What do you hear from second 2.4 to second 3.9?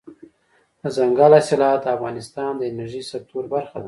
د انرژۍ سکتور برخه ده.